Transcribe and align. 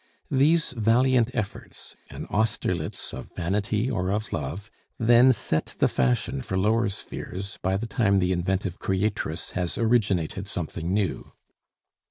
These 0.31 0.71
valiant 0.71 1.29
efforts, 1.35 1.95
an 2.09 2.25
Austerlitz 2.31 3.13
of 3.13 3.29
vanity 3.35 3.87
or 3.91 4.09
of 4.09 4.33
love, 4.33 4.71
then 4.97 5.31
set 5.31 5.75
the 5.77 5.87
fashion 5.87 6.41
for 6.41 6.57
lower 6.57 6.89
spheres 6.89 7.59
by 7.61 7.77
the 7.77 7.85
time 7.85 8.17
the 8.17 8.31
inventive 8.31 8.79
creatress 8.79 9.51
has 9.51 9.77
originated 9.77 10.47
something 10.47 10.91
new. 10.91 11.33